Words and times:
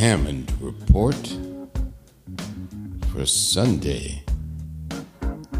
Hammond 0.00 0.48
Report 0.62 1.36
for 3.12 3.26
Sunday, 3.26 4.24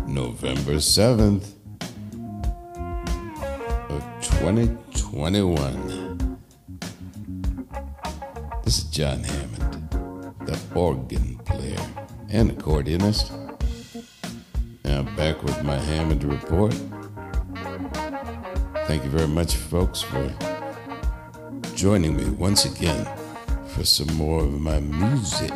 November 0.06 0.76
7th 0.76 1.52
of 3.90 4.02
2021. 4.22 6.38
This 8.64 8.78
is 8.78 8.84
John 8.84 9.22
Hammond, 9.22 9.90
the 10.46 10.58
organ 10.74 11.36
player 11.44 11.76
and 12.30 12.50
accordionist. 12.50 13.36
Now 14.86 15.02
back 15.18 15.42
with 15.42 15.62
my 15.62 15.76
Hammond 15.76 16.24
Report. 16.24 16.72
Thank 18.86 19.04
you 19.04 19.10
very 19.10 19.28
much, 19.28 19.56
folks, 19.56 20.00
for 20.00 20.34
joining 21.74 22.16
me 22.16 22.30
once 22.30 22.64
again 22.64 23.06
for 23.74 23.84
some 23.84 24.12
more 24.14 24.40
of 24.40 24.60
my 24.60 24.80
music 24.80 25.52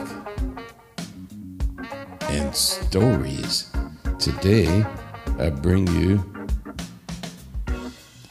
and 2.30 2.54
stories. 2.54 3.70
Today, 4.18 4.84
I 5.38 5.50
bring 5.50 5.86
you 5.88 6.22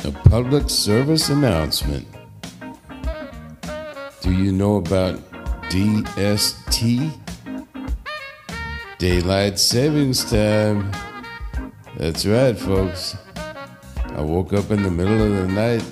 a 0.06 0.12
public 0.30 0.70
service 0.70 1.30
announcement. 1.30 2.08
Do 4.22 4.32
you 4.32 4.52
know 4.52 4.78
about 4.78 5.20
DST? 5.70 7.20
Daylight 8.98 9.60
Savings 9.60 10.24
Time. 10.24 10.90
That's 11.98 12.26
right, 12.26 12.58
folks. 12.58 13.18
I 14.16 14.22
woke 14.22 14.54
up 14.54 14.72
in 14.72 14.82
the 14.82 14.92
middle 14.92 15.22
of 15.22 15.32
the 15.32 15.48
night 15.48 15.84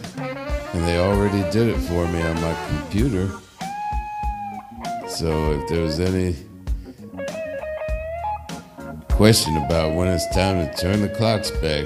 and 0.74 0.88
they 0.88 0.98
already 0.98 1.42
did 1.52 1.68
it 1.68 1.78
for 1.78 2.08
me 2.08 2.22
on 2.22 2.36
my 2.40 2.56
computer. 2.70 3.30
So 5.22 5.52
if 5.52 5.68
there 5.68 5.84
was 5.84 6.00
any 6.00 6.36
question 9.10 9.56
about 9.58 9.94
when 9.94 10.08
it's 10.08 10.28
time 10.34 10.68
to 10.68 10.76
turn 10.76 11.04
the 11.04 11.10
clocks 11.10 11.52
back, 11.52 11.86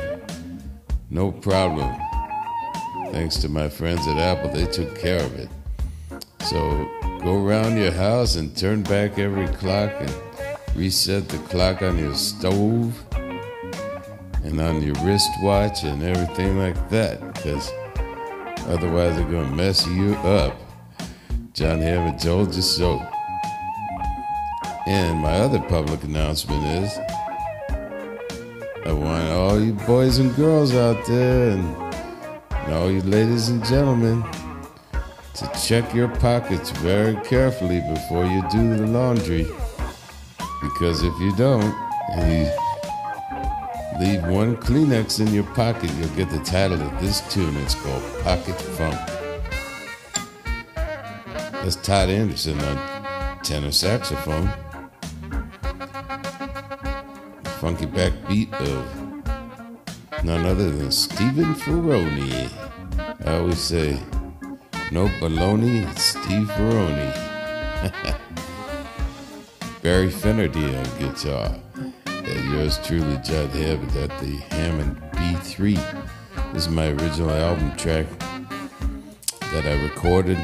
no 1.10 1.34
problem. 1.34 1.94
Thanks 3.12 3.36
to 3.40 3.50
my 3.50 3.68
friends 3.68 4.08
at 4.08 4.18
Apple, 4.18 4.52
they 4.52 4.66
took 4.66 4.98
care 4.98 5.22
of 5.22 5.36
it. 5.36 5.50
So 6.46 6.90
go 7.26 7.46
around 7.46 7.78
your 7.78 7.92
house 7.92 8.38
and 8.38 8.56
turn 8.56 8.84
back 8.84 9.20
every 9.20 9.50
clock 9.50 9.92
and 10.00 10.16
reset 10.74 11.28
the 11.28 11.38
clock 11.50 11.82
on 11.82 11.98
your 12.00 12.16
stove 12.16 12.98
and 14.46 14.62
on 14.62 14.82
your 14.82 14.96
wristwatch 15.04 15.84
and 15.84 16.02
everything 16.04 16.58
like 16.58 16.90
that 16.90 17.20
because 17.34 17.70
otherwise 18.68 19.18
they're 19.18 19.30
going 19.30 19.50
to 19.50 19.56
mess 19.58 19.86
you 19.88 20.14
up. 20.24 20.56
John 21.52 21.82
Hammond 21.82 22.22
told 22.22 22.56
you 22.56 22.62
so. 22.62 23.06
And 24.88 25.20
my 25.20 25.34
other 25.40 25.60
public 25.62 26.04
announcement 26.04 26.64
is 26.84 26.98
I 28.86 28.92
want 28.92 29.28
all 29.32 29.60
you 29.60 29.74
boys 29.74 30.20
and 30.20 30.36
girls 30.36 30.76
out 30.76 31.04
there 31.08 31.50
and, 31.50 31.76
and 32.52 32.74
all 32.76 32.92
you 32.92 33.02
ladies 33.02 33.50
and 33.50 33.66
gentlemen 33.66 34.24
to 35.34 35.52
check 35.68 35.92
your 35.94 36.08
pockets 36.08 36.70
very 36.70 37.16
carefully 37.26 37.82
before 37.94 38.26
you 38.26 38.44
do 38.52 38.78
the 38.78 38.86
laundry. 38.86 39.48
Because 40.62 41.02
if 41.02 41.20
you 41.20 41.36
don't, 41.36 41.76
and 42.14 42.46
you 42.46 44.06
leave 44.06 44.24
one 44.28 44.56
Kleenex 44.58 45.20
in 45.20 45.34
your 45.34 45.44
pocket, 45.56 45.92
you'll 45.96 46.10
get 46.10 46.30
the 46.30 46.40
title 46.40 46.80
of 46.80 47.02
this 47.02 47.22
tune. 47.34 47.58
It's 47.58 47.74
called 47.74 48.04
Pocket 48.22 48.62
Funk. 48.62 49.00
That's 51.52 51.76
Todd 51.78 52.10
Anderson 52.10 52.60
on 52.62 53.40
tenor 53.42 53.72
saxophone. 53.72 54.50
Funky 57.66 57.88
backbeat 57.88 58.54
of 58.54 60.24
none 60.24 60.46
other 60.46 60.70
than 60.70 60.92
Stephen 60.92 61.56
Ferroni. 61.56 62.48
I 63.26 63.38
always 63.38 63.58
say, 63.58 64.00
no 64.92 65.08
baloney, 65.20 65.90
it's 65.90 66.04
Steve 66.04 66.48
Ferroni. 66.50 67.12
Barry 69.82 70.12
Finnerty 70.12 70.76
on 70.76 70.84
guitar. 71.00 71.56
And 72.06 72.54
yours 72.54 72.78
truly, 72.86 73.18
John 73.24 73.50
Hammond 73.50 73.96
at 73.98 74.12
the 74.20 74.36
Hammond 74.52 75.02
B3. 75.14 76.54
This 76.54 76.68
is 76.68 76.70
my 76.70 76.90
original 76.90 77.32
album 77.32 77.76
track 77.78 78.06
that 79.40 79.66
I 79.66 79.82
recorded 79.82 80.38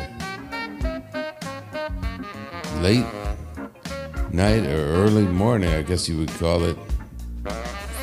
late 2.81 3.05
night 4.33 4.65
or 4.65 4.87
early 5.03 5.27
morning, 5.27 5.69
I 5.69 5.83
guess 5.83 6.09
you 6.09 6.17
would 6.17 6.31
call 6.31 6.63
it. 6.63 6.75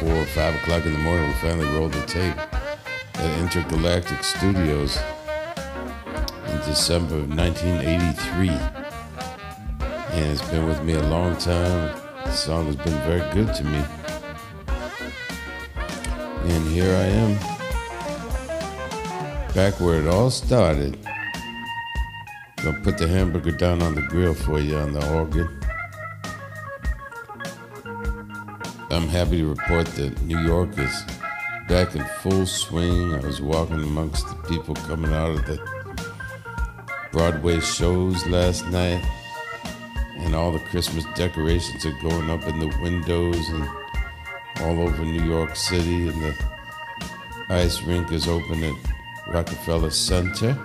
Four 0.01 0.15
or 0.15 0.27
five 0.27 0.55
o'clock 0.57 0.87
in 0.87 0.93
the 0.93 0.99
morning, 0.99 1.29
we 1.29 1.35
finally 1.35 1.67
rolled 1.77 1.93
the 1.93 2.07
tape 2.07 2.37
at 3.15 3.39
Intergalactic 3.41 4.23
Studios 4.23 4.99
in 6.47 6.59
December 6.67 7.17
of 7.17 7.29
1983 7.37 8.79
and 10.19 10.33
it's 10.33 10.51
been 10.51 10.67
with 10.67 10.83
me 10.83 10.95
a 10.95 11.03
long 11.03 11.37
time. 11.37 11.97
The 12.25 12.33
song 12.33 12.67
has 12.67 12.77
been 12.77 12.99
very 13.07 13.21
good 13.33 13.55
to 13.55 13.65
me. 13.65 13.85
And 16.51 16.67
here 16.69 16.95
I 16.95 17.07
am, 17.23 17.39
back 19.55 19.79
where 19.81 20.01
it 20.01 20.09
all 20.09 20.31
started. 20.31 20.99
Gonna 22.57 22.81
put 22.81 22.99
the 22.99 23.07
hamburger 23.07 23.53
down 23.53 23.83
on 23.83 23.95
the 23.95 24.03
grill 24.03 24.35
for 24.35 24.59
you 24.59 24.77
on 24.77 24.93
the 24.93 25.15
organ. 25.15 25.58
I'm 28.99 29.07
happy 29.07 29.39
to 29.39 29.47
report 29.47 29.87
that 29.95 30.21
New 30.23 30.41
York 30.41 30.77
is 30.77 31.05
back 31.69 31.95
in 31.95 32.05
full 32.21 32.45
swing. 32.47 33.15
I 33.15 33.21
was 33.21 33.41
walking 33.41 33.81
amongst 33.81 34.27
the 34.27 34.35
people 34.49 34.75
coming 34.75 35.13
out 35.13 35.31
of 35.31 35.47
the 35.47 35.57
Broadway 37.13 37.61
shows 37.61 38.27
last 38.27 38.67
night 38.67 39.01
and 40.17 40.35
all 40.35 40.51
the 40.51 40.59
Christmas 40.59 41.05
decorations 41.15 41.87
are 41.87 41.97
going 42.03 42.29
up 42.29 42.43
in 42.49 42.59
the 42.59 42.77
windows 42.83 43.49
and 43.51 43.69
all 44.63 44.81
over 44.81 45.05
New 45.05 45.23
York 45.23 45.55
City, 45.55 46.09
and 46.09 46.21
the 46.21 46.35
ice 47.51 47.81
rink 47.83 48.11
is 48.11 48.27
open 48.27 48.65
at 48.65 48.75
Rockefeller 49.29 49.91
Center. 49.91 50.59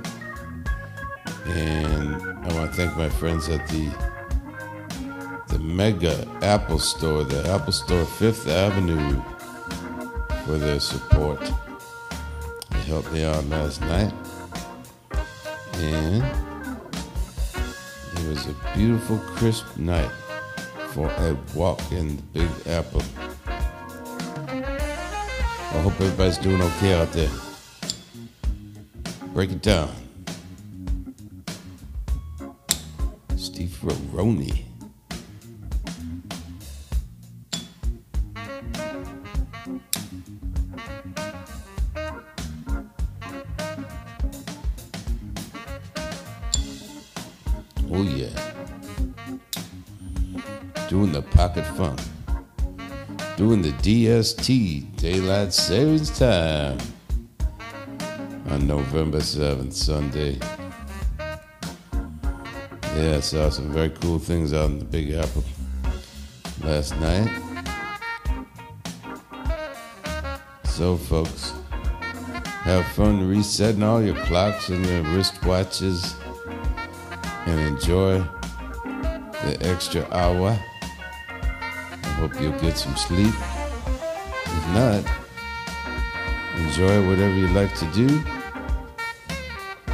And 1.46 2.16
I 2.16 2.54
want 2.56 2.72
to 2.72 2.78
thank 2.78 2.98
my 2.98 3.10
friends 3.10 3.48
at 3.50 3.68
the 3.68 4.13
Mega 5.64 6.28
Apple 6.42 6.78
Store, 6.78 7.24
the 7.24 7.50
Apple 7.50 7.72
Store 7.72 8.04
Fifth 8.04 8.50
Avenue, 8.50 9.22
for 10.46 10.58
their 10.58 10.80
support. 10.80 11.40
They 12.70 12.80
helped 12.82 13.12
me 13.14 13.24
out 13.24 13.46
last 13.46 13.80
night, 13.80 14.14
and 15.76 16.24
it 18.18 18.28
was 18.28 18.46
a 18.48 18.56
beautiful, 18.76 19.18
crisp 19.20 19.78
night 19.78 20.12
for 20.90 21.08
a 21.10 21.38
walk 21.56 21.80
in 21.94 22.18
the 22.18 22.24
Big 22.34 22.50
Apple. 22.68 23.02
I 24.50 25.82
hope 25.82 25.94
everybody's 25.94 26.38
doing 26.40 26.62
okay 26.62 26.94
out 26.94 27.14
there. 27.14 27.32
Break 29.34 29.52
it 29.52 29.62
down. 29.62 29.90
Steve 33.38 33.70
Ferroni. 33.82 34.73
Oh 47.96 48.02
yeah. 48.02 48.34
Doing 50.90 51.12
the 51.12 51.22
pocket 51.22 51.64
funk. 51.78 52.00
Doing 53.38 53.62
the 53.62 53.72
DST, 53.84 54.98
Daylight 54.98 55.54
Savings 55.54 56.10
Time. 56.18 56.80
On 58.50 58.66
November 58.66 59.20
7th, 59.20 59.74
Sunday. 59.74 60.40
Yeah, 62.96 63.18
I 63.18 63.20
saw 63.20 63.50
some 63.52 63.72
very 63.72 63.92
cool 63.92 64.18
things 64.18 64.54
out 64.54 64.72
in 64.72 64.80
the 64.80 64.86
Big 64.86 65.12
Apple 65.12 65.44
last 66.64 67.00
night. 67.00 67.30
So, 70.64 70.98
folks, 70.98 71.54
have 72.64 72.88
fun 72.94 73.30
resetting 73.30 73.84
all 73.84 74.02
your 74.02 74.16
clocks 74.26 74.70
and 74.70 74.84
your 74.84 75.04
wristwatches 75.04 76.23
and 77.46 77.60
enjoy 77.60 78.20
the 79.44 79.58
extra 79.62 80.08
hour. 80.12 80.58
I 81.22 82.08
hope 82.18 82.40
you'll 82.40 82.60
get 82.60 82.78
some 82.78 82.96
sleep. 82.96 83.34
If 84.46 84.68
not, 84.74 85.04
enjoy 86.58 87.08
whatever 87.08 87.36
you 87.36 87.48
like 87.48 87.76
to 87.80 87.86
do. 87.92 88.08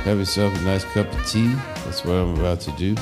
Have 0.04 0.20
yourself 0.20 0.56
a 0.60 0.62
nice 0.64 0.84
cup 0.86 1.12
of 1.14 1.26
tea. 1.26 1.54
That's 1.86 2.06
what 2.06 2.14
I'm 2.14 2.36
about 2.36 2.62
to 2.62 2.72
do. 2.72 2.96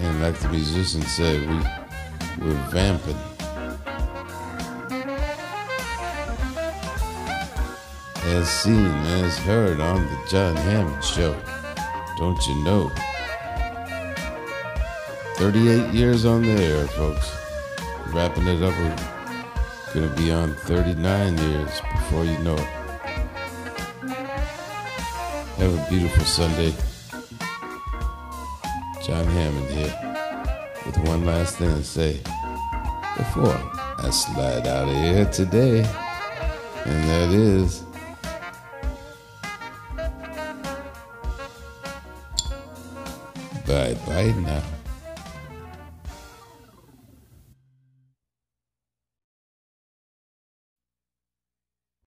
And 0.00 0.20
like 0.20 0.38
the 0.40 0.48
musician 0.48 1.02
said, 1.02 1.40
we, 1.48 2.46
we're 2.46 2.70
vamping. 2.70 3.33
As 8.26 8.48
seen, 8.48 8.86
as 8.86 9.36
heard 9.36 9.80
on 9.80 10.06
the 10.06 10.18
John 10.30 10.56
Hammond 10.56 11.04
Show. 11.04 11.36
Don't 12.16 12.46
you 12.46 12.54
know? 12.64 12.90
38 15.36 15.92
years 15.92 16.24
on 16.24 16.42
the 16.42 16.52
air, 16.52 16.86
folks. 16.88 17.30
Wrapping 18.14 18.46
it 18.48 18.62
up, 18.62 18.74
we're 18.78 18.96
gonna 19.92 20.16
be 20.16 20.32
on 20.32 20.54
39 20.54 21.36
years 21.36 21.80
before 21.92 22.24
you 22.24 22.38
know 22.38 22.54
it. 22.54 22.68
Have 25.58 25.74
a 25.74 25.86
beautiful 25.90 26.24
Sunday. 26.24 26.72
John 29.04 29.26
Hammond 29.26 29.70
here 29.70 29.94
with 30.86 30.96
one 31.06 31.26
last 31.26 31.58
thing 31.58 31.76
to 31.76 31.84
say 31.84 32.20
before 33.18 33.60
I 33.98 34.08
slide 34.10 34.66
out 34.66 34.88
of 34.88 34.94
here 34.94 35.26
today, 35.26 35.80
and 36.86 37.04
that 37.10 37.30
is. 37.30 37.83
Bye 43.66 43.94
bye 44.06 44.32
now. 44.32 44.83